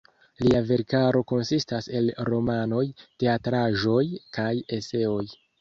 [0.43, 2.83] Lia verkaro konsistas el romanoj,
[3.25, 4.03] teatraĵoj
[4.39, 5.25] kaj eseoj.